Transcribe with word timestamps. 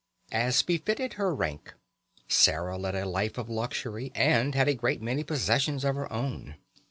As 0.31 0.63
befitted 0.63 1.13
her 1.13 1.31
rank, 1.31 1.75
Sarah 2.27 2.75
led 2.75 2.95
a 2.95 3.05
life 3.05 3.37
of 3.37 3.51
luxury, 3.51 4.11
and 4.15 4.55
had 4.55 4.67
a 4.67 4.73
great 4.73 4.99
many 4.99 5.23
possessions 5.23 5.83
of 5.85 5.95
her 5.95 6.07
very 6.07 6.19
own. 6.19 6.55